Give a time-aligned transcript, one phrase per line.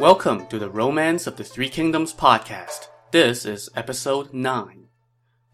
[0.00, 2.86] Welcome to the Romance of the Three Kingdoms podcast.
[3.10, 4.86] This is episode 9.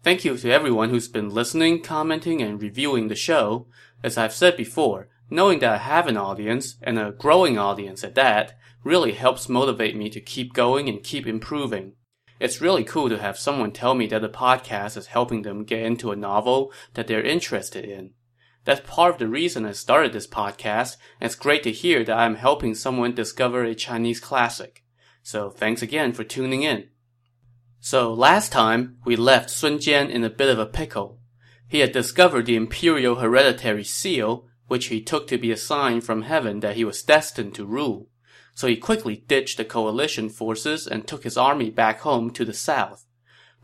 [0.03, 3.67] Thank you to everyone who's been listening, commenting, and reviewing the show.
[4.01, 8.15] As I've said before, knowing that I have an audience, and a growing audience at
[8.15, 11.95] that, really helps motivate me to keep going and keep improving.
[12.39, 15.81] It's really cool to have someone tell me that the podcast is helping them get
[15.81, 18.11] into a novel that they're interested in.
[18.67, 22.17] That's part of the reason I started this podcast, and it's great to hear that
[22.17, 24.83] I'm helping someone discover a Chinese classic.
[25.23, 26.89] So thanks again for tuning in.
[27.79, 31.21] So last time, we left Sun Jian in a bit of a pickle.
[31.69, 36.23] He had discovered the imperial hereditary seal, which he took to be a sign from
[36.23, 38.09] heaven that he was destined to rule.
[38.53, 42.53] So he quickly ditched the coalition forces and took his army back home to the
[42.53, 43.05] south.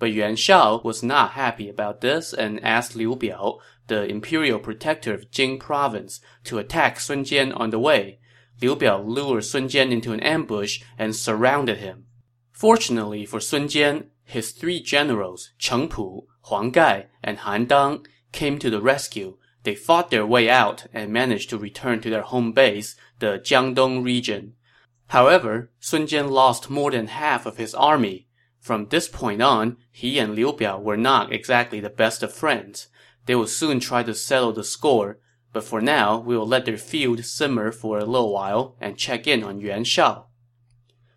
[0.04, 5.14] But Yuan Shao was not happy about this and asked Liu Biao the imperial protector
[5.14, 8.20] of Jing province, to attack Sun Jian on the way.
[8.62, 12.08] Liu Biao lured Sun Jian into an ambush and surrounded him.
[12.52, 18.60] Fortunately for Sun Jian, his three generals, Cheng Pu, Huang Gai, and Han Dang, came
[18.60, 19.38] to the rescue.
[19.64, 24.04] They fought their way out and managed to return to their home base, the Jiangdong
[24.04, 24.56] region.
[25.08, 28.28] However, Sun Jian lost more than half of his army.
[28.64, 32.88] From this point on, he and Liu Biao were not exactly the best of friends.
[33.26, 35.20] They will soon try to settle the score,
[35.52, 39.28] but for now, we will let their feud simmer for a little while and check
[39.28, 40.28] in on Yuan Shao.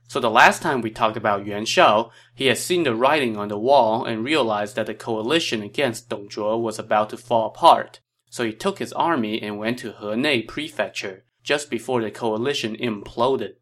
[0.08, 3.46] So the last time we talked about Yuan Shao, he had seen the writing on
[3.46, 8.00] the wall and realized that the coalition against Dong Zhuo was about to fall apart.
[8.28, 13.54] So he took his army and went to Henei Prefecture just before the coalition imploded.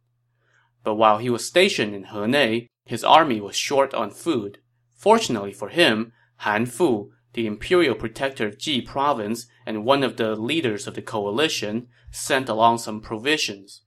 [0.82, 4.58] But while he was stationed in Henei, his army was short on food.
[4.94, 10.36] Fortunately for him, Han Fu, the imperial protector of Ji province and one of the
[10.36, 13.82] leaders of the coalition, sent along some provisions.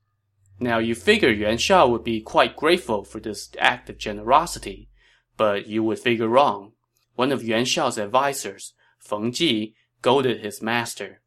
[0.59, 4.89] Now you figure Yuan Shao would be quite grateful for this act of generosity,
[5.37, 6.73] but you would figure wrong.
[7.15, 11.21] One of Yuan Shao's advisers, Feng Ji, goaded his master.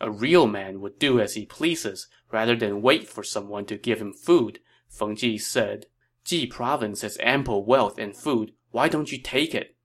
[0.00, 4.00] A real man would do as he pleases rather than wait for someone to give
[4.00, 5.86] him food, Feng Ji said.
[6.24, 8.52] Ji province has ample wealth and food.
[8.70, 9.76] Why don't you take it?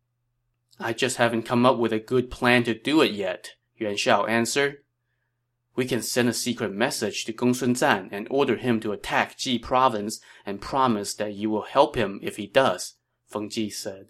[0.80, 4.26] I just haven't come up with a good plan to do it yet, Yuan Shao
[4.26, 4.78] answered.
[5.76, 9.60] We can send a secret message to Gongsun Zan and order him to attack Ji
[9.60, 12.96] province and promise that you will help him if he does,
[13.28, 14.08] Feng Ji said.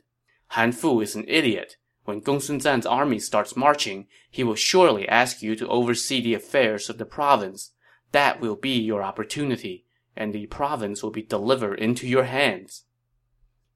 [0.49, 1.77] Han Fu is an idiot.
[2.05, 6.89] When Gongsun Zan's army starts marching, he will surely ask you to oversee the affairs
[6.89, 7.71] of the province.
[8.11, 9.85] That will be your opportunity,
[10.19, 12.83] and the province will be delivered into your hands.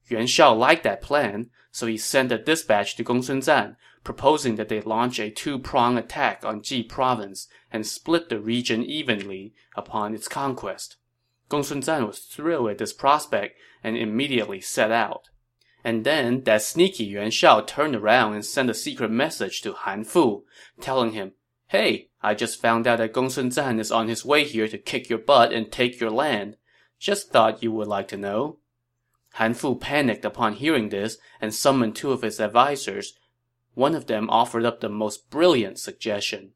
[0.07, 4.67] Yuan Shao liked that plan, so he sent a dispatch to Gongsun Zan, proposing that
[4.67, 10.27] they launch a two-prong attack on Ji province and split the region evenly upon its
[10.27, 10.97] conquest.
[11.49, 15.29] Gongsun Zan was thrilled at this prospect and immediately set out.
[15.83, 20.03] And then that sneaky Yuan Shao turned around and sent a secret message to Han
[20.03, 20.43] Fu,
[20.81, 21.33] telling him,
[21.67, 25.09] Hey, I just found out that Gongsun Zan is on his way here to kick
[25.09, 26.55] your butt and take your land.
[26.97, 28.59] Just thought you would like to know.
[29.33, 33.13] Han Fu panicked upon hearing this and summoned two of his advisers.
[33.73, 36.51] One of them offered up the most brilliant suggestion.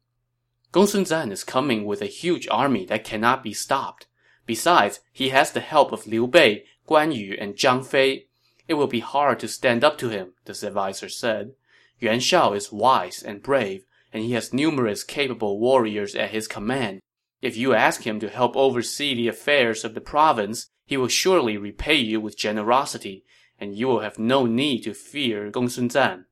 [0.72, 4.06] Gongsun Zan is coming with a huge army that cannot be stopped.
[4.46, 8.26] Besides, he has the help of Liu Bei, Guan Yu, and Zhang Fei.
[8.68, 11.52] It will be hard to stand up to him, this adviser said.
[12.00, 17.00] Yuan Shao is wise and brave, and he has numerous capable warriors at his command.
[17.40, 21.56] If you ask him to help oversee the affairs of the province, he will surely
[21.56, 23.24] repay you with generosity,
[23.60, 26.26] and you will have no need to fear Gongsun Zan.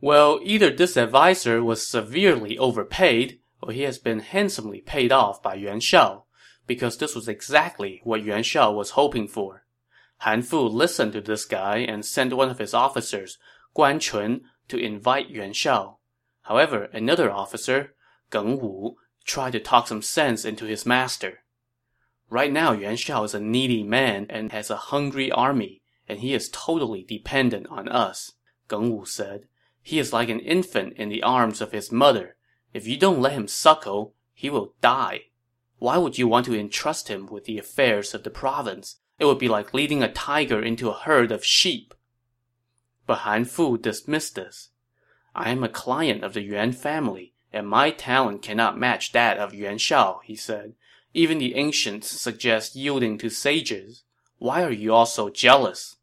[0.00, 5.54] Well, either this adviser was severely overpaid, or he has been handsomely paid off by
[5.54, 6.24] Yuan Shao,
[6.66, 9.64] because this was exactly what Yuan Shao was hoping for.
[10.18, 13.38] Han Fu listened to this guy and sent one of his officers,
[13.76, 15.97] Guan Chun, to invite Yuan Shao.
[16.48, 17.94] However, another officer,
[18.32, 18.96] Geng Wu,
[19.26, 21.40] tried to talk some sense into his master.
[22.30, 26.32] Right now, Yuan Shao is a needy man and has a hungry army, and he
[26.32, 28.32] is totally dependent on us,
[28.66, 29.42] Geng Wu said.
[29.82, 32.36] He is like an infant in the arms of his mother.
[32.72, 35.24] If you don't let him suckle, he will die.
[35.78, 38.96] Why would you want to entrust him with the affairs of the province?
[39.18, 41.92] It would be like leading a tiger into a herd of sheep.
[43.06, 44.70] But Han Fu dismissed this.
[45.34, 49.54] I am a client of the Yuan family, and my talent cannot match that of
[49.54, 50.74] Yuan Shao, he said.
[51.14, 54.04] Even the ancients suggest yielding to sages.
[54.38, 55.96] Why are you all so jealous?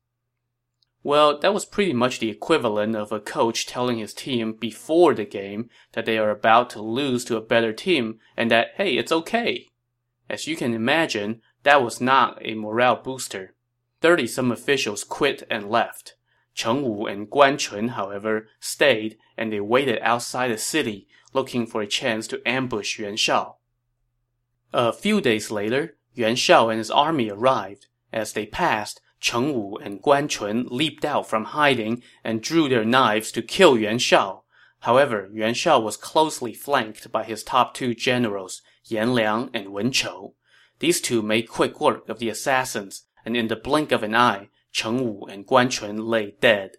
[1.04, 5.24] Well, that was pretty much the equivalent of a coach telling his team before the
[5.24, 9.12] game that they are about to lose to a better team and that, hey, it's
[9.12, 9.68] okay.
[10.28, 13.54] As you can imagine, that was not a morale booster.
[14.02, 16.16] Thirty some officials quit and left.
[16.56, 21.82] Geng Wu and Guan Chun, however, stayed and they waited outside the city, looking for
[21.82, 23.58] a chance to ambush Yuan Shao.
[24.74, 27.88] A few days later, Yuan Shao and his army arrived.
[28.14, 32.86] As they passed, Geng Wu and Guan Chun leaped out from hiding and drew their
[32.86, 34.44] knives to kill Yuan Shao.
[34.82, 39.92] However, Yuan Shao was closely flanked by his top two generals, Yan Liang and Wen
[39.92, 40.36] Chou.
[40.80, 44.50] These two made quick work of the assassins, and in the blink of an eye,
[44.76, 46.72] Geng Wu and Guan Chun lay dead.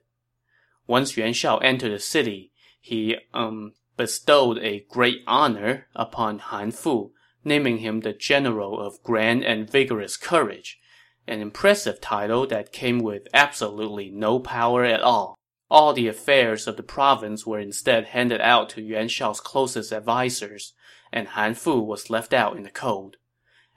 [0.86, 7.12] Once Yuan Shao entered the city, he, um, bestowed a great honor upon Han Fu,
[7.42, 10.78] naming him the general of grand and vigorous courage,
[11.26, 15.38] an impressive title that came with absolutely no power at all.
[15.70, 20.74] All the affairs of the province were instead handed out to Yuan Shao's closest advisers,
[21.12, 23.16] and Han Fu was left out in the cold.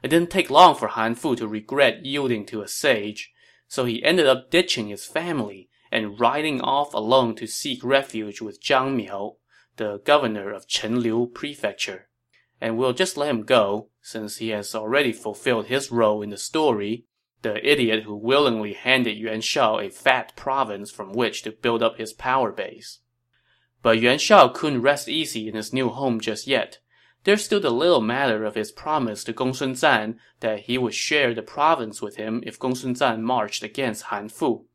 [0.03, 3.31] It didn't take long for Han Fu to regret yielding to a sage,
[3.69, 8.61] so he ended up ditching his family and riding off alone to seek refuge with
[8.61, 9.37] Zhang Miao,
[9.77, 12.09] the governor of Chenliu Prefecture
[12.61, 16.37] and we'll just let him go, since he has already fulfilled his role in the
[16.37, 17.05] story,
[17.41, 21.97] the idiot who willingly handed Yuan Shao a fat province from which to build up
[21.97, 22.99] his power base.
[23.81, 26.79] But Yuan Shao couldn't rest easy in his new home just yet.
[27.29, 31.35] There's still the little matter of his promise to Gongsun Zan that he would share
[31.35, 34.65] the province with him if Gongsun Zan marched against Han Fu.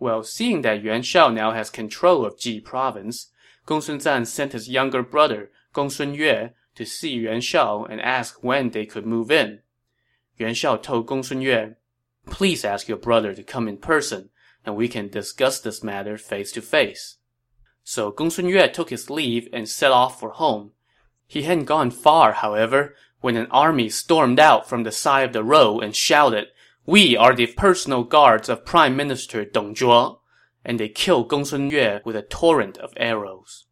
[0.00, 3.30] Well, seeing that Yuan Shao now has control of Ji province,
[3.66, 8.70] Gongsun Zan sent his younger brother, Gongsun Yue, to see Yuan Shao and ask when
[8.70, 9.60] they could move in.
[10.38, 11.76] Yuan Shao told Gongsun Yue,
[12.24, 14.30] Please ask your brother to come in person,
[14.64, 17.18] and we can discuss this matter face to face.
[17.82, 20.70] So Gongsun Yue took his leave and set off for home.
[21.34, 25.42] He hadn't gone far, however, when an army stormed out from the side of the
[25.42, 26.46] road and shouted,
[26.86, 30.20] We are the personal guards of Prime Minister Dong Zhuo,
[30.64, 33.66] and they killed Gongsun Yue with a torrent of arrows.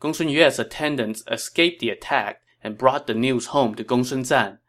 [0.00, 4.60] Gongsun Yue's attendants escaped the attack and brought the news home to Gongsun Zan.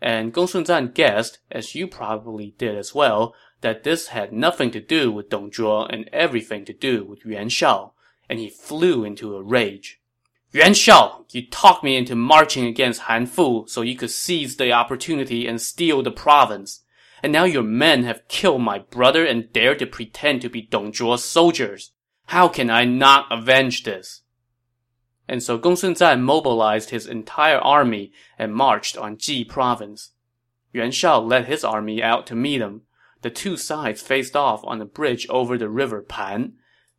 [0.00, 4.80] And Gongsun Zan guessed, as you probably did as well, that this had nothing to
[4.80, 7.92] do with Dong Zhuo and everything to do with Yuan Shao,
[8.30, 10.00] and he flew into a rage.
[10.56, 14.72] Yuan Shao, you talked me into marching against Han Fu so you could seize the
[14.72, 16.82] opportunity and steal the province.
[17.22, 20.92] And now your men have killed my brother and dare to pretend to be Dong
[20.92, 21.92] Zhuo's soldiers.
[22.28, 24.22] How can I not avenge this?
[25.28, 30.12] and so Gongsun Zan mobilized his entire army and marched on Ji province.
[30.72, 32.82] Yuan Shao led his army out to meet him.
[33.20, 36.54] The two sides faced off on a bridge over the river Pan,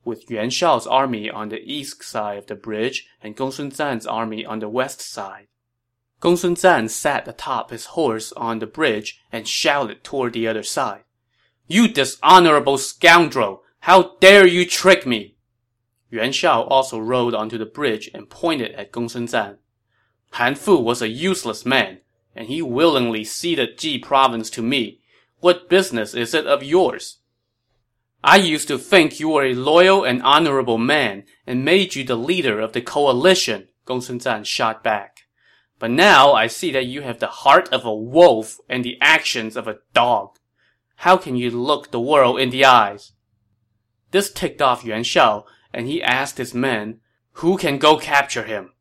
[0.07, 4.45] with Yuan Shao's army on the east side of the bridge and Gongsun Zan's army
[4.45, 5.47] on the west side.
[6.21, 11.03] Gongsun Zan sat atop his horse on the bridge and shouted toward the other side.
[11.67, 13.63] You dishonorable scoundrel!
[13.81, 15.35] How dare you trick me!
[16.09, 19.57] Yuan Shao also rode onto the bridge and pointed at Gongsun Zan.
[20.31, 21.99] Han Fu was a useless man,
[22.33, 25.01] and he willingly ceded Ji province to me.
[25.41, 27.16] What business is it of yours?
[28.23, 32.15] I used to think you were a loyal and honorable man and made you the
[32.15, 35.21] leader of the coalition, Gongsun Zan shot back.
[35.79, 39.55] But now I see that you have the heart of a wolf and the actions
[39.55, 40.37] of a dog.
[40.97, 43.13] How can you look the world in the eyes?
[44.11, 47.01] This ticked off Yuan Shao, and he asked his men,
[47.33, 48.71] Who can go capture him?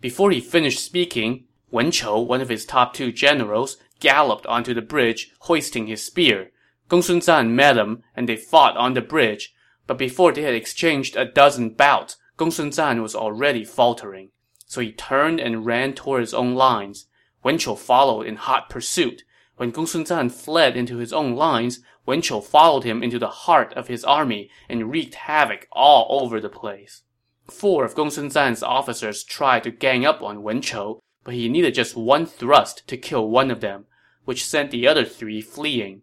[0.00, 4.80] Before he finished speaking, Wen Chou, one of his top two generals, galloped onto the
[4.80, 6.50] bridge, hoisting his spear.
[6.88, 9.54] Gongsun Zan met him, and they fought on the bridge.
[9.86, 14.30] But before they had exchanged a dozen bouts, Gongsun Zan was already faltering.
[14.66, 17.06] So he turned and ran toward his own lines.
[17.42, 19.24] Wen Chou followed in hot pursuit.
[19.56, 23.72] When Gongsun Zan fled into his own lines, Wen Chou followed him into the heart
[23.74, 27.02] of his army and wreaked havoc all over the place.
[27.50, 31.74] Four of Gongsun Zan's officers tried to gang up on Wen Chou, but he needed
[31.74, 33.86] just one thrust to kill one of them,
[34.24, 36.02] which sent the other three fleeing.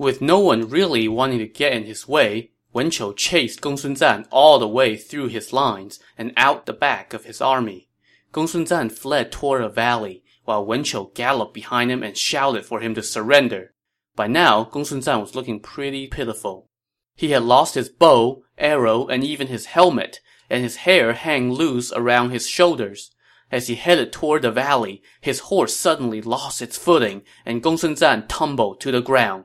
[0.00, 4.26] With no one really wanting to get in his way, Wen Chou chased Gongsun Zan
[4.30, 7.90] all the way through his lines and out the back of his army.
[8.32, 12.80] Gongsun Zan fled toward a valley, while Wen Chou galloped behind him and shouted for
[12.80, 13.74] him to surrender.
[14.16, 16.70] By now, Gongsun Zan was looking pretty pitiful.
[17.14, 21.92] He had lost his bow, arrow, and even his helmet, and his hair hung loose
[21.92, 23.10] around his shoulders.
[23.52, 28.26] As he headed toward the valley, his horse suddenly lost its footing, and Gongsun Zan
[28.28, 29.44] tumbled to the ground.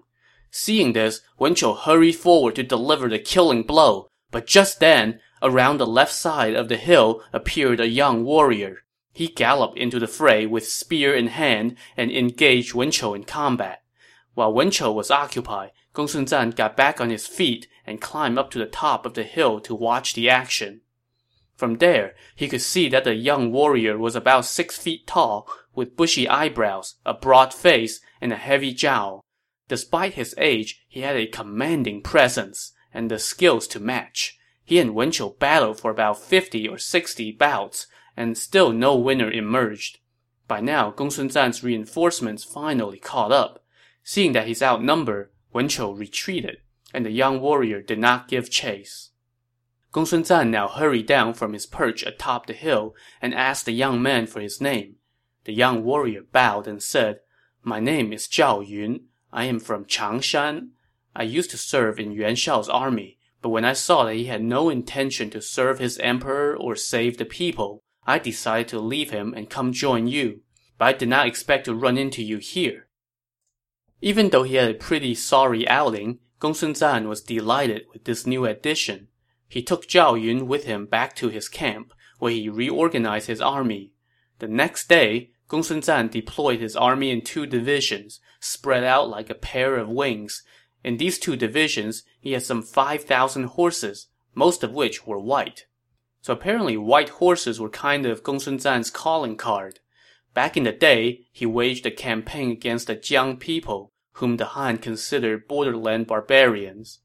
[0.57, 5.79] Seeing this, Wen Chou hurried forward to deliver the killing blow, but just then, around
[5.79, 8.85] the left side of the hill appeared a young warrior.
[9.11, 13.83] He galloped into the fray with spear in hand and engaged Wen Chou in combat.
[14.33, 18.49] While Wen Chou was occupied, Gongsun Zan got back on his feet and climbed up
[18.51, 20.79] to the top of the hill to watch the action.
[21.57, 25.97] From there, he could see that the young warrior was about six feet tall, with
[25.97, 29.24] bushy eyebrows, a broad face, and a heavy jowl.
[29.67, 34.37] Despite his age, he had a commanding presence and the skills to match.
[34.63, 39.29] He and Wen Chou battled for about 50 or 60 bouts, and still no winner
[39.29, 39.99] emerged.
[40.47, 43.63] By now, Gongsun Zan's reinforcements finally caught up.
[44.03, 46.57] Seeing that he's outnumbered, Wen Chou retreated,
[46.93, 49.09] and the young warrior did not give chase.
[49.91, 54.01] Gongsun Zan now hurried down from his perch atop the hill and asked the young
[54.01, 54.97] man for his name.
[55.45, 57.21] The young warrior bowed and said,
[57.63, 59.05] My name is Zhao Yun.
[59.31, 60.69] I am from Changshan.
[61.15, 64.43] I used to serve in Yuan Shao's army, but when I saw that he had
[64.43, 69.33] no intention to serve his emperor or save the people, I decided to leave him
[69.35, 70.41] and come join you.
[70.77, 72.87] But I did not expect to run into you here.
[74.01, 78.45] Even though he had a pretty sorry outing, Gongsun Zan was delighted with this new
[78.45, 79.07] addition.
[79.47, 83.93] He took Zhao Yun with him back to his camp, where he reorganized his army.
[84.39, 89.35] The next day, Gongsun Zan deployed his army in two divisions, spread out like a
[89.35, 90.43] pair of wings.
[90.83, 95.65] In these two divisions, he had some 5,000 horses, most of which were white.
[96.21, 99.79] So apparently white horses were kind of Gongsun Zan's calling card.
[100.33, 104.77] Back in the day, he waged a campaign against the Qiang people, whom the Han
[104.77, 106.99] considered borderland barbarians.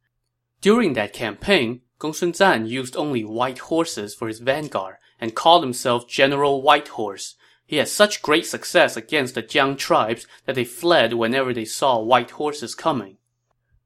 [0.61, 6.09] During that campaign, Gongsun Zan used only white horses for his vanguard and called himself
[6.09, 7.37] General Whitehorse.
[7.71, 12.00] He had such great success against the Qiang tribes that they fled whenever they saw
[12.00, 13.19] white horses coming.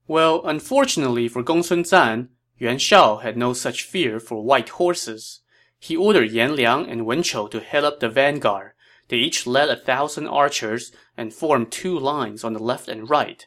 [0.07, 5.43] Well, unfortunately for Gongsun Zan, Yuan Shao had no such fear for white horses.
[5.79, 8.73] He ordered Yan Liang and Wen Chou to head up the vanguard.
[9.09, 13.47] They each led a thousand archers and formed two lines on the left and right.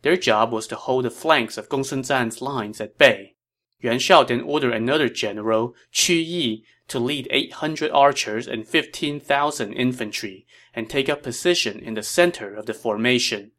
[0.00, 3.34] Their job was to hold the flanks of Gongsun Zan's lines at bay.
[3.80, 10.46] Yuan Shao then ordered another general, Qu Yi, to lead 800 archers and 15,000 infantry
[10.74, 13.52] and take up position in the center of the formation.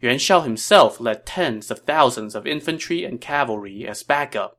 [0.00, 4.58] Yuan Shao himself led tens of thousands of infantry and cavalry as backup.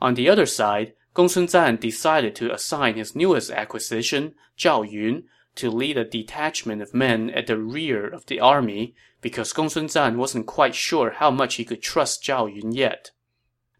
[0.00, 5.24] On the other side, Gongsun Zan decided to assign his newest acquisition, Zhao Yun,
[5.56, 10.18] to lead a detachment of men at the rear of the army because Gongsun Zan
[10.18, 13.10] wasn't quite sure how much he could trust Zhao Yun yet.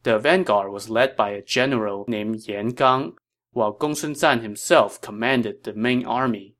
[0.06, 3.16] The vanguard was led by a general named Yan Gang,
[3.50, 6.54] while Gongsun Zan himself commanded the main army.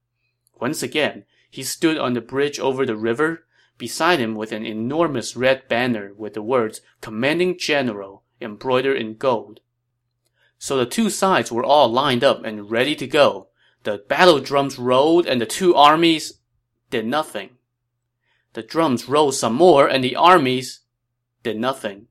[0.61, 3.47] Once again, he stood on the bridge over the river,
[3.79, 9.61] beside him with an enormous red banner with the words Commanding General embroidered in gold.
[10.59, 13.50] So the two sides were all lined up and ready to go.
[13.85, 16.41] The battle drums rolled and the two armies
[16.91, 17.50] did nothing.
[18.55, 20.81] The drums rolled some more and the armies
[21.45, 22.09] did nothing.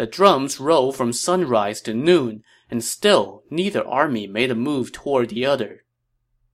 [0.00, 5.28] The drums rolled from sunrise to noon, and still neither army made a move toward
[5.28, 5.84] the other.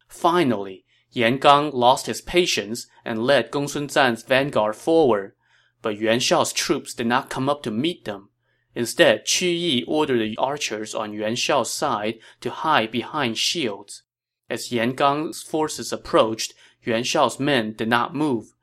[0.09, 5.37] Finally, Yan Gang lost his patience and led Gongsun Zan's vanguard forward,
[5.81, 8.31] but Yuan Shao's troops did not come up to meet them.
[8.75, 14.03] Instead, Qu Yi ordered the archers on Yuan Shao's side to hide behind shields.
[14.51, 18.55] As Yan Gang's forces approached, Yuan Shao's men did not move.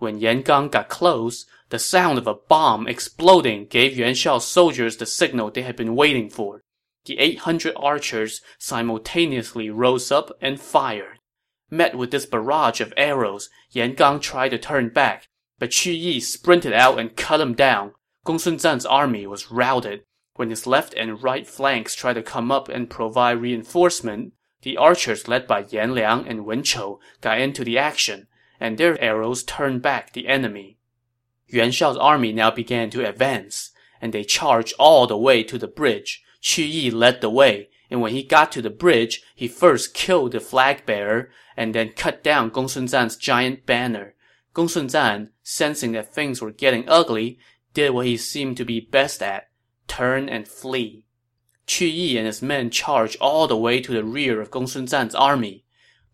[0.00, 4.98] When Yan Gang got close, the sound of a bomb exploding gave Yuan Shao's soldiers
[4.98, 6.60] the signal they had been waiting for.
[7.06, 11.18] The 800 archers simultaneously rose up and fired.
[11.70, 16.20] Met with this barrage of arrows, Yan Gang tried to turn back, but Qu Yi
[16.20, 17.94] sprinted out and cut him down.
[18.26, 20.02] Gongsun Zan's army was routed.
[20.34, 25.26] When his left and right flanks tried to come up and provide reinforcement, the archers
[25.26, 28.26] led by Yan Liang and Wen Chou got into the action,
[28.60, 30.76] and their arrows turned back the enemy.
[31.52, 35.68] Yuan Shao's army now began to advance, and they charged all the way to the
[35.68, 36.22] bridge.
[36.42, 40.32] Qu Yi led the way, and when he got to the bridge, he first killed
[40.32, 44.14] the flag bearer and then cut down Gongsun Zan's giant banner.
[44.54, 47.38] Gongsun Zan, sensing that things were getting ugly,
[47.74, 49.48] did what he seemed to be best at
[49.86, 51.04] turn and flee.
[51.66, 55.14] Qu Yi and his men charged all the way to the rear of Gongsun Zan's
[55.14, 55.64] army.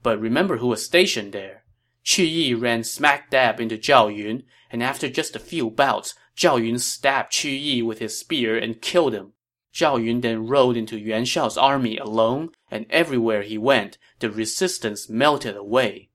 [0.03, 1.65] But remember who was stationed there.
[2.05, 6.65] Qu Yi ran smack dab into Zhao Yun, and after just a few bouts, Zhao
[6.65, 9.33] Yun stabbed Qu Yi with his spear and killed him.
[9.73, 15.09] Zhao Yun then rode into Yuan Shao's army alone, and everywhere he went, the resistance
[15.09, 16.11] melted away.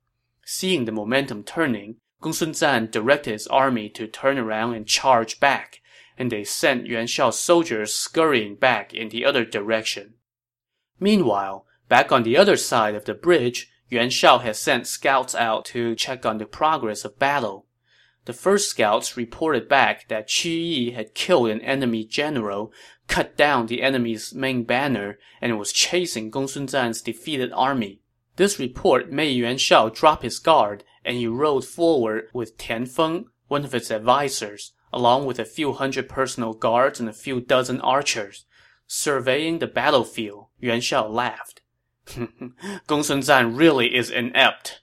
[0.45, 5.81] Seeing the momentum turning, Gongsun Zan directed his army to turn around and charge back,
[6.17, 10.15] and they sent Yuan Shao's soldiers scurrying back in the other direction.
[10.99, 15.65] Meanwhile, Back on the other side of the bridge, Yuan Shao had sent scouts out
[15.65, 17.67] to check on the progress of battle.
[18.25, 22.71] The first scouts reported back that Qu Yi had killed an enemy general,
[23.07, 27.99] cut down the enemy's main banner, and was chasing Gongsun Zan's defeated army.
[28.37, 33.25] This report made Yuan Shao drop his guard, and he rode forward with Tian Feng,
[33.47, 37.81] one of his advisers, along with a few hundred personal guards and a few dozen
[37.81, 38.45] archers.
[38.87, 41.61] Surveying the battlefield, Yuan Shao laughed.
[42.87, 44.81] Gongsun Zan really is inept.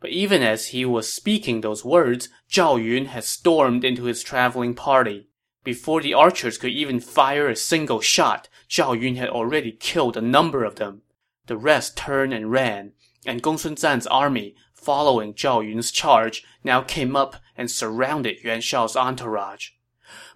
[0.00, 4.74] But even as he was speaking those words, Zhao Yun had stormed into his traveling
[4.74, 5.28] party.
[5.64, 10.20] Before the archers could even fire a single shot, Zhao Yun had already killed a
[10.20, 11.02] number of them.
[11.46, 12.92] The rest turned and ran,
[13.24, 18.96] and Gongsun Zan's army, following Zhao Yun's charge, now came up and surrounded Yuan Shao's
[18.96, 19.70] entourage.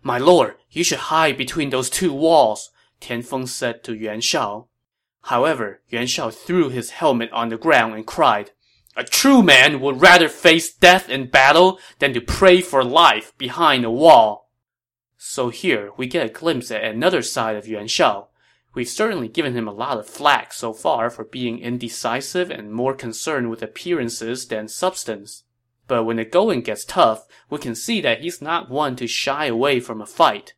[0.02, 4.68] My lord, you should hide between those two walls, Tian Feng said to Yuan Shao.
[5.24, 8.52] However, Yuan Shao threw his helmet on the ground and cried,
[8.96, 13.84] a true man would rather face death in battle than to pray for life behind
[13.84, 14.50] a wall.
[15.16, 18.28] So here, we get a glimpse at another side of Yuan Shao.
[18.74, 22.94] We've certainly given him a lot of flack so far for being indecisive and more
[22.94, 25.44] concerned with appearances than substance.
[25.86, 29.46] But when the going gets tough, we can see that he's not one to shy
[29.46, 30.54] away from a fight.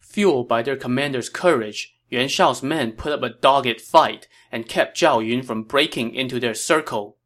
[0.00, 4.98] Fueled by their commander's courage, Yuan Shao's men put up a dogged fight and kept
[4.98, 7.16] Zhao Yun from breaking into their circle.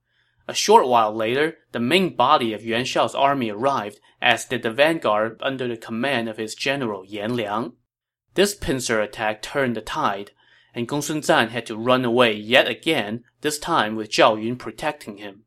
[0.46, 4.70] A short while later, the main body of Yuan Shao's army arrived, as did the
[4.70, 7.72] vanguard under the command of his general Yan Liang.
[8.34, 10.32] This pincer attack turned the tide,
[10.74, 15.16] and Gongsun Zan had to run away yet again, this time with Zhao Yun protecting
[15.16, 15.44] him.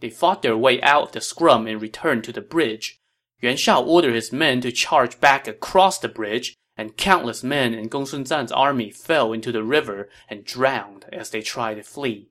[0.00, 3.00] They fought their way out of the scrum and returned to the bridge.
[3.40, 7.88] Yuan Shao ordered his men to charge back across the bridge, and countless men in
[7.88, 12.30] Gongsun Zan's army fell into the river and drowned as they tried to flee.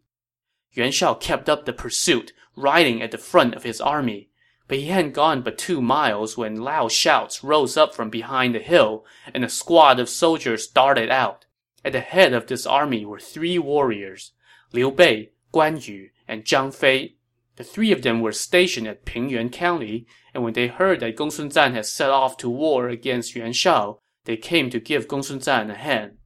[0.73, 4.29] Yuan Shao kept up the pursuit, riding at the front of his army.
[4.67, 8.59] But he hadn't gone but two miles when loud shouts rose up from behind the
[8.59, 11.45] hill, and a squad of soldiers darted out.
[11.85, 14.31] At the head of this army were three warriors,
[14.71, 17.15] Liu Bei, Guan Yu, and Zhang Fei.
[17.57, 21.51] The three of them were stationed at Pingyuan County, and when they heard that Gongsun
[21.51, 25.69] Zan had set off to war against Yuan Shao, they came to give Gongsun Zan
[25.69, 26.17] a hand.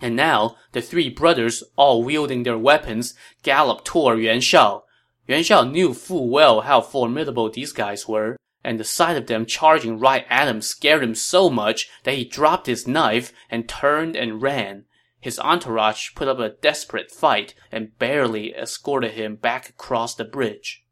[0.00, 4.84] And now, the three brothers, all wielding their weapons, galloped toward Yuan Shao.
[5.26, 9.46] Yuan Shao knew full well how formidable these guys were, and the sight of them
[9.46, 14.16] charging right at him scared him so much that he dropped his knife and turned
[14.16, 14.84] and ran.
[15.20, 20.82] His entourage put up a desperate fight and barely escorted him back across the bridge.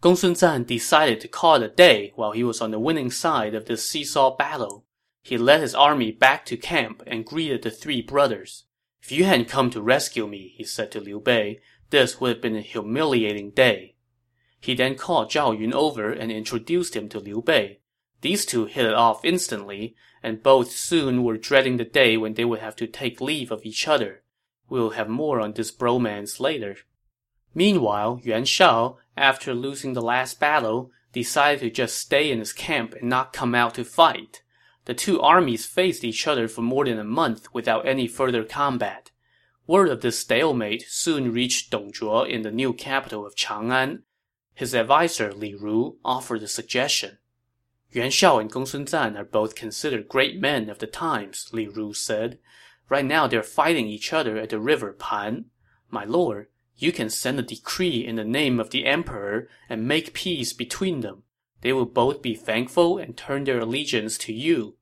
[0.00, 3.54] Gongsun Zan decided to call it a day while he was on the winning side
[3.54, 4.84] of this seesaw battle.
[5.22, 8.64] He led his army back to camp and greeted the three brothers.
[9.00, 12.40] If you hadn't come to rescue me, he said to Liu Bei, this would have
[12.42, 13.94] been a humiliating day.
[14.60, 17.80] He then called Zhao Yun over and introduced him to Liu Bei.
[18.20, 22.44] These two hit it off instantly, and both soon were dreading the day when they
[22.44, 24.22] would have to take leave of each other.
[24.68, 26.76] We'll have more on this bromance later.
[27.54, 32.94] Meanwhile, Yuan Shao, after losing the last battle, decided to just stay in his camp
[32.94, 34.41] and not come out to fight.
[34.84, 39.12] The two armies faced each other for more than a month without any further combat.
[39.64, 44.02] Word of this stalemate soon reached Dong Zhuo in the new capital of Chang'an.
[44.54, 47.18] His adviser Li Ru offered a suggestion.
[47.92, 51.94] Yuan Shao and Gongsun Zan are both considered great men of the times, Li Ru
[51.94, 52.40] said.
[52.88, 55.44] Right now they're fighting each other at the river Pan.
[55.90, 60.12] My lord, you can send a decree in the name of the emperor and make
[60.12, 61.22] peace between them
[61.62, 64.76] they will both be thankful and turn their allegiance to you.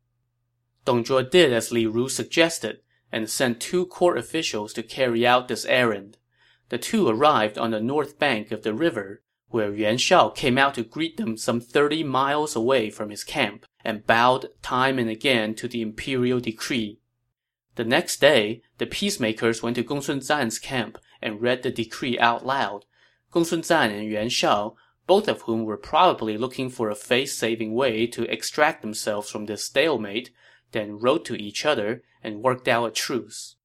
[0.84, 2.80] Dong Zhuo did as Li Ru suggested,
[3.12, 6.16] and sent two court officials to carry out this errand.
[6.68, 10.74] The two arrived on the north bank of the river, where Yuan Shao came out
[10.74, 15.54] to greet them some thirty miles away from his camp, and bowed time and again
[15.56, 17.00] to the imperial decree.
[17.74, 22.46] The next day, the peacemakers went to Gongsun Zan's camp and read the decree out
[22.46, 22.84] loud.
[23.32, 24.76] Gongsun Zan and Yuan Shao
[25.10, 29.64] both of whom were probably looking for a face-saving way to extract themselves from this
[29.64, 30.30] stalemate,
[30.70, 33.56] then wrote to each other and worked out a truce.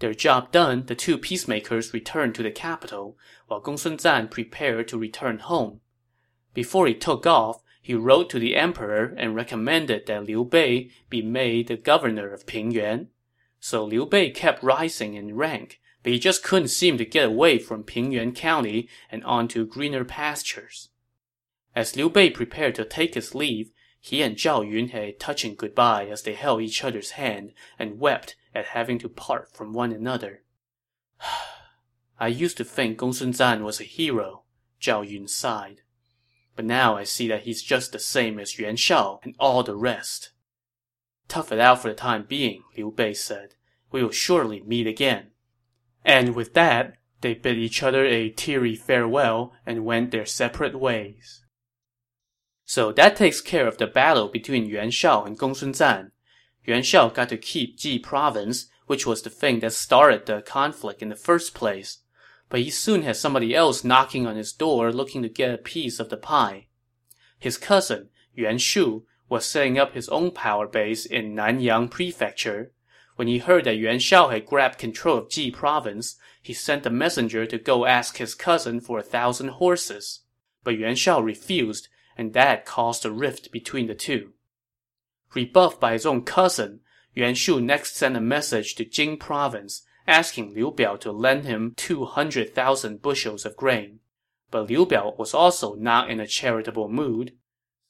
[0.00, 3.16] Their job done, the two peacemakers returned to the capital,
[3.46, 5.82] while Gongsun Zan prepared to return home.
[6.52, 11.22] Before he took off, he wrote to the emperor and recommended that Liu Bei be
[11.22, 13.06] made the governor of Pingyuan.
[13.60, 17.58] So Liu Bei kept rising in rank, but he just couldn't seem to get away
[17.58, 20.90] from Pingyuan County and onto greener pastures.
[21.74, 25.54] As Liu Bei prepared to take his leave, he and Zhao Yun had a touching
[25.54, 29.92] goodbye as they held each other's hand and wept at having to part from one
[29.92, 30.42] another.
[32.20, 34.42] I used to think Gongsun Zan was a hero,
[34.80, 35.82] Zhao Yun sighed.
[36.54, 39.76] But now I see that he's just the same as Yuan Shao and all the
[39.76, 40.30] rest.
[41.28, 43.54] Tough it out for the time being, Liu Bei said.
[43.90, 45.31] We will surely meet again.
[46.04, 51.44] And with that, they bid each other a teary farewell and went their separate ways.
[52.64, 56.12] So that takes care of the battle between Yuan Shao and Gongsun Zan.
[56.64, 61.02] Yuan Shao got to keep Ji province, which was the thing that started the conflict
[61.02, 61.98] in the first place
[62.52, 65.98] but he soon had somebody else knocking on his door looking to get a piece
[65.98, 66.66] of the pie.
[67.38, 72.72] His cousin, Yuan Shu, was setting up his own power base in Nanyang Prefecture.
[73.16, 76.90] When he heard that Yuan Shao had grabbed control of Ji province, he sent a
[76.90, 80.20] messenger to go ask his cousin for a thousand horses.
[80.64, 84.32] But Yuan Shao refused, and that caused a rift between the two.
[85.34, 86.80] Rebuffed by his own cousin,
[87.14, 91.74] Yuan Shu next sent a message to Jing province, asking Liu Biao to lend him
[91.76, 94.00] 200,000 bushels of grain.
[94.50, 97.34] But Liu Biao was also not in a charitable mood.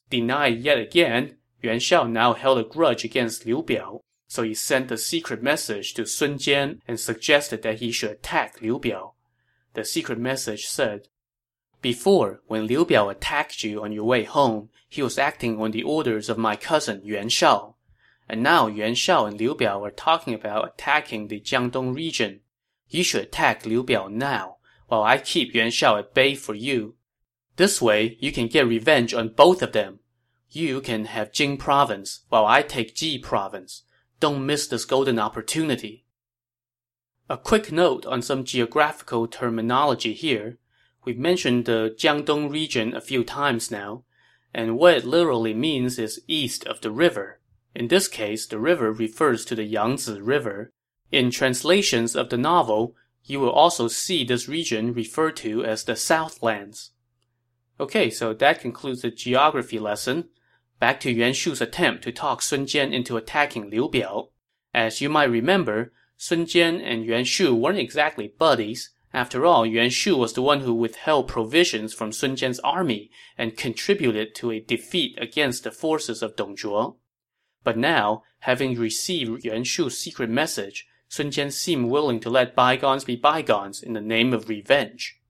[0.09, 4.01] Denied yet again, Yuan Shao now held a grudge against Liu Biao,
[4.33, 8.59] so he sent a secret message to Sun Jian and suggested that he should attack
[8.63, 9.11] Liu Biao.
[9.75, 11.07] The secret message said,
[11.83, 15.83] Before, when Liu Biao attacked you on your way home, he was acting on the
[15.83, 17.75] orders of my cousin Yuan Shao.
[18.27, 22.39] And now Yuan Shao and Liu Biao are talking about attacking the Jiangdong region.
[22.89, 24.55] You should attack Liu Biao now,
[24.87, 26.95] while I keep Yuan Shao at bay for you.
[27.57, 29.99] This way, you can get revenge on both of them.
[30.49, 33.83] You can have Jing province, while I take Ji province.
[34.19, 36.05] Don't miss this golden opportunity.
[37.29, 40.57] A quick note on some geographical terminology here.
[41.05, 44.03] We've mentioned the Jiangdong region a few times now,
[44.53, 47.39] and what it literally means is east of the river.
[47.75, 50.71] In this case, the river refers to the Yangtze River.
[51.11, 55.95] In translations of the novel, you will also see this region referred to as the
[55.95, 56.91] Southlands.
[57.79, 60.29] Okay, so that concludes the geography lesson.
[60.83, 64.31] Back to Yuan Shu's attempt to talk Sun Jian into attacking Liu Biao.
[64.73, 68.89] As you might remember, Sun Jian and Yuan Shu weren't exactly buddies.
[69.13, 73.55] After all, Yuan Shu was the one who withheld provisions from Sun Jian's army and
[73.55, 76.97] contributed to a defeat against the forces of Dong Zhuo.
[77.63, 83.05] But now, having received Yuan Shu's secret message, Sun Jian seemed willing to let bygones
[83.05, 85.21] be bygones in the name of revenge.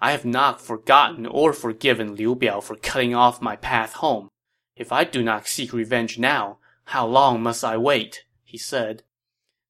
[0.00, 4.28] I have not forgotten or forgiven Liu Biao for cutting off my path home.
[4.76, 8.24] If I do not seek revenge now, how long must I wait?
[8.42, 9.02] he said.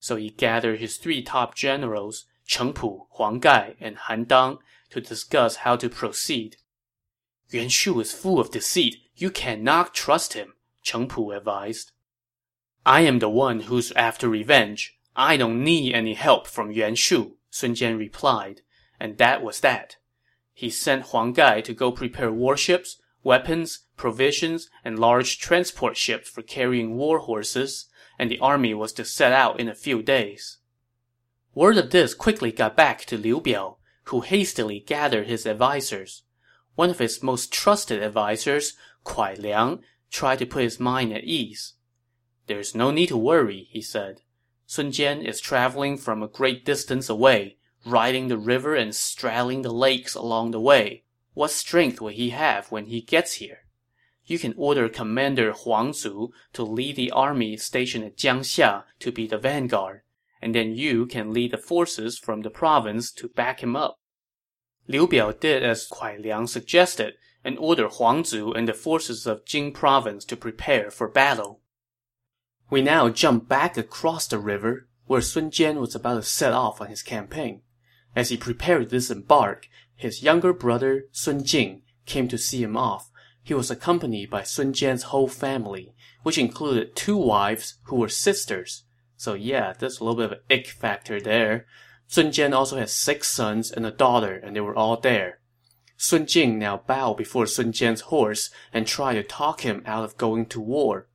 [0.01, 4.59] So he gathered his three top generals, Cheng Pu, Huang Gai, and Han Dang,
[4.91, 6.57] to discuss how to proceed.
[7.51, 8.97] Yuan Shu is full of deceit.
[9.15, 10.55] You cannot trust him.
[10.83, 11.93] Cheng Pu advised.
[12.85, 14.99] I am the one who's after revenge.
[15.17, 18.63] I don't need any help from Yuan Shu, Sun Jian replied,
[18.99, 19.97] and that was that.
[20.53, 26.43] He sent Huang Gai to go prepare warships, weapons, provisions, and large transport ships for
[26.43, 27.87] carrying war horses,
[28.19, 30.59] and the army was to set out in a few days.
[31.55, 36.23] Word of this quickly got back to Liu Biao, who hastily gathered his advisers.
[36.75, 41.75] One of his most trusted advisers, Kuai Liang, tried to put his mind at ease.
[42.47, 44.23] There's no need to worry, he said.
[44.67, 49.73] Sun Jian is traveling from a great distance away, riding the river and straddling the
[49.73, 51.05] lakes along the way.
[51.35, 53.64] What strength will he have when he gets here?
[54.27, 59.27] You can order Commander Huang Zu to lead the army stationed at Jiangxia to be
[59.27, 60.03] the vanguard,
[60.41, 63.99] and then you can lead the forces from the province to back him up.
[64.87, 69.45] Liu Biao did as Kuai Liang suggested and ordered Huang Zu and the forces of
[69.45, 71.61] Jing province to prepare for battle.
[72.71, 76.81] We now jump back across the river, where Sun Jian was about to set off
[76.81, 77.61] on his campaign.
[78.17, 83.11] As he prepared to disembark, his younger brother, Sun Jing, came to see him off.
[83.45, 88.85] He was accompanied by Sun Jian's whole family, which included two wives who were sisters.
[89.17, 91.67] So yeah, there's a little bit of an ick factor there.
[92.07, 95.41] Sun Jian also had six sons and a daughter, and they were all there.
[95.97, 100.17] Sun Jing now bowed before Sun Jian's horse and tried to talk him out of
[100.17, 101.09] going to war.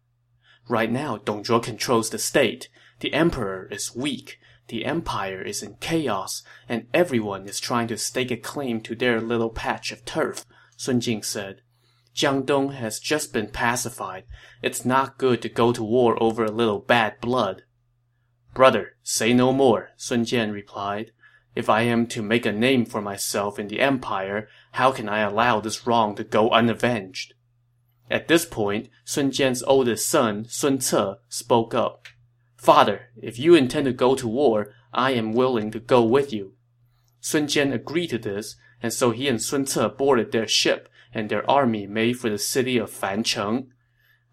[0.68, 2.70] Right now, Dong Zhuo controls the state.
[3.00, 4.40] The emperor is weak.
[4.68, 9.20] The empire is in chaos, and everyone is trying to stake a claim to their
[9.20, 10.46] little patch of turf,
[10.78, 11.62] Sun Jing said.
[12.16, 14.26] Jiangdong has just been pacified.
[14.62, 17.64] It's not good to go to war over a little bad blood.
[18.54, 21.12] Brother, say no more, Sun Jian replied.
[21.56, 25.20] If I am to make a name for myself in the empire, how can I
[25.20, 27.34] allow this wrong to go unavenged?
[28.10, 32.08] At this point, Sun Jian's oldest son, Sun Ce, spoke up.
[32.58, 36.54] Father, if you intend to go to war, I am willing to go with you.
[37.22, 41.30] Sun Jian agreed to this, and so he and Sun Ce boarded their ship, and
[41.30, 43.68] their army made for the city of Fancheng.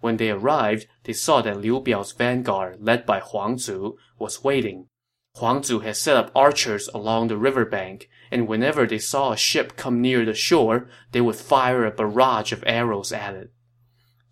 [0.00, 4.88] When they arrived, they saw that Liu Biao's vanguard, led by Huang Zu, was waiting.
[5.36, 9.76] Huang Zu had set up archers along the riverbank, and whenever they saw a ship
[9.76, 13.52] come near the shore, they would fire a barrage of arrows at it.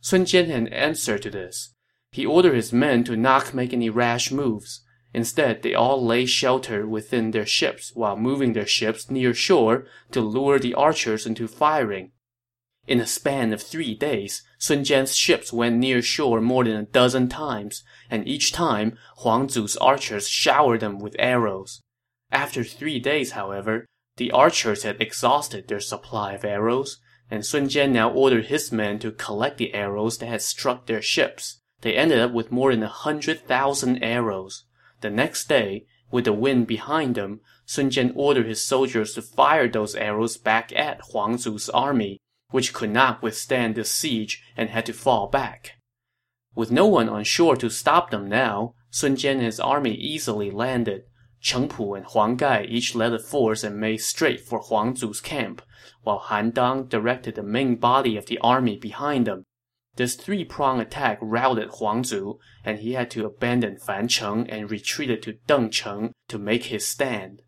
[0.01, 1.75] Sun Jian had an answer to this.
[2.11, 4.83] He ordered his men to not make any rash moves.
[5.13, 10.21] Instead, they all lay shelter within their ships while moving their ships near shore to
[10.21, 12.13] lure the archers into firing.
[12.87, 16.83] In a span of three days, Sun Jian's ships went near shore more than a
[16.83, 21.81] dozen times, and each time, Huang Zu's archers showered them with arrows.
[22.31, 27.93] After three days, however, the archers had exhausted their supply of arrows, and Sun Jian
[27.93, 31.61] now ordered his men to collect the arrows that had struck their ships.
[31.81, 34.65] They ended up with more than a hundred thousand arrows.
[35.01, 39.69] The next day, with the wind behind them, Sun Jian ordered his soldiers to fire
[39.69, 42.19] those arrows back at Huang Zu's army,
[42.51, 45.73] which could not withstand the siege and had to fall back.
[46.55, 50.51] With no one on shore to stop them now, Sun Jian and his army easily
[50.51, 51.03] landed.
[51.41, 55.21] Cheng Pu and Huang Gai each led a force and made straight for Huang Zu's
[55.21, 55.63] camp,
[56.03, 59.45] while Han Dang directed the main body of the army behind them.
[59.97, 65.35] This three-pronged attack routed Huang Zu, and he had to abandon Fancheng and retreated to
[65.47, 67.43] Dengcheng to make his stand.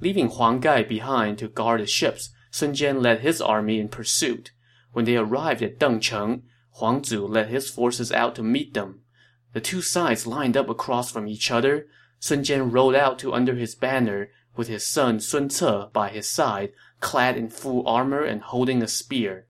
[0.00, 4.52] Leaving Huang Gai behind to guard the ships, Sun Jian led his army in pursuit.
[4.92, 6.42] When they arrived at Dengcheng,
[6.74, 9.00] Huang Zu led his forces out to meet them.
[9.54, 11.88] The two sides lined up across from each other.
[12.20, 16.30] Sun Jian rode out to under his banner, with his son Sun Ce by his
[16.30, 19.48] side, clad in full armor and holding a spear.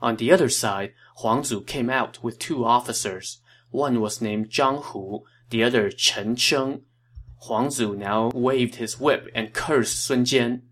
[0.00, 3.40] On the other side, Huang Zu came out with two officers.
[3.70, 6.82] One was named Zhang Hu, the other Chen Sheng.
[7.42, 10.62] Huang Zu now waved his whip and cursed Sun Jian.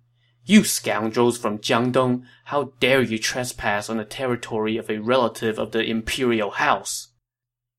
[0.48, 5.72] You scoundrels from Jiangdong, how dare you trespass on the territory of a relative of
[5.72, 7.08] the imperial house?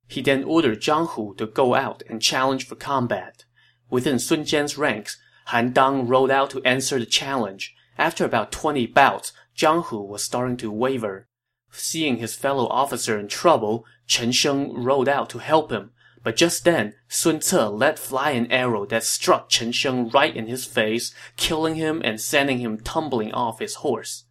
[0.09, 3.45] He then ordered Zhang Hu to go out and challenge for combat.
[3.89, 7.73] Within Sun Jian's ranks, Han Dang rode out to answer the challenge.
[7.97, 11.29] After about twenty bouts, Zhang Hu was starting to waver.
[11.71, 15.91] Seeing his fellow officer in trouble, Chen Sheng rode out to help him,
[16.27, 20.47] but just then, Sun Ce let fly an arrow that struck Chen Sheng right in
[20.47, 24.25] his face, killing him and sending him tumbling off his horse.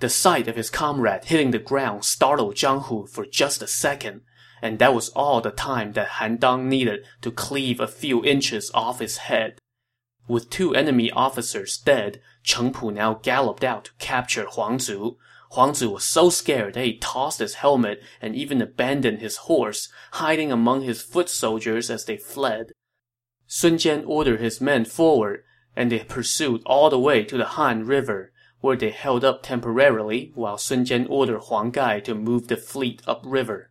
[0.00, 4.20] The sight of his comrade hitting the ground startled Zhang Hu for just a second,
[4.60, 8.70] and that was all the time that Han Dang needed to cleave a few inches
[8.74, 9.58] off his head.
[10.28, 15.16] With two enemy officers dead, Cheng Pu now galloped out to capture Huang Zu,
[15.52, 19.88] Huang Zu was so scared that he tossed his helmet and even abandoned his horse,
[20.12, 22.72] hiding among his foot soldiers as they fled.
[23.46, 27.86] Sun Jian ordered his men forward, and they pursued all the way to the Han
[27.86, 32.56] River, where they held up temporarily while Sun Jian ordered Huang Gai to move the
[32.56, 33.70] fleet upriver.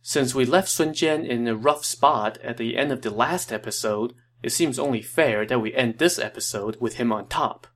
[0.00, 3.52] Since we left Sun Jian in a rough spot at the end of the last
[3.52, 7.66] episode, it seems only fair that we end this episode with him on top.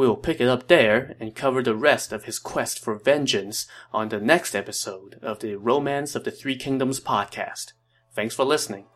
[0.00, 3.66] We will pick it up there and cover the rest of his quest for vengeance
[3.92, 7.74] on the next episode of the Romance of the Three Kingdoms podcast.
[8.14, 8.86] Thanks for listening.